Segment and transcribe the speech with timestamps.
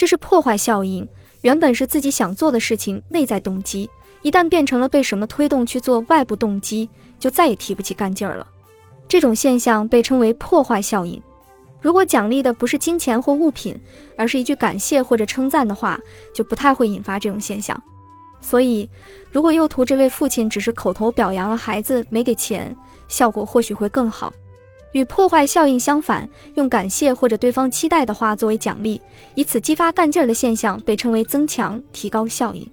[0.00, 1.06] 这是破坏效应。
[1.42, 3.90] 原本是自己想做的事情，内在动机，
[4.22, 6.88] 一旦变成了被什么推动去做外部动机，
[7.18, 8.46] 就再也提不起干劲儿了。
[9.06, 11.22] 这种现象被称为破坏效应。
[11.82, 13.78] 如果奖励的不是金钱或物品，
[14.16, 16.00] 而是一句感谢或者称赞的话，
[16.34, 17.78] 就不太会引发这种现象。
[18.40, 18.88] 所以，
[19.30, 22.74] 如果右图这位父亲只是口头表扬了孩子，没给钱，
[23.06, 24.32] 效果或许会更好。
[24.92, 29.00] 与破坏效应相反，用感谢或者对方期待的话作为奖励，
[29.34, 32.66] 以此激发干劲儿的现象，被称为增强、提高效应。